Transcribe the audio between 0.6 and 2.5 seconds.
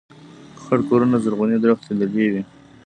خړ کورونه زرغونې درختي دلې وې